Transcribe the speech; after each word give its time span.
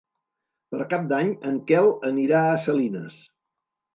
Per 0.75 0.85
Cap 0.93 1.03
d'Any 1.11 1.29
en 1.51 1.59
Quel 1.71 1.91
anirà 2.09 2.41
a 2.45 2.57
Salines. 2.65 3.21